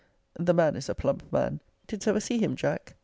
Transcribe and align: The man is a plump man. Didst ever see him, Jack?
The 0.39 0.55
man 0.55 0.75
is 0.75 0.89
a 0.89 0.95
plump 0.95 1.31
man. 1.31 1.59
Didst 1.85 2.07
ever 2.07 2.19
see 2.19 2.39
him, 2.39 2.55
Jack? 2.55 2.95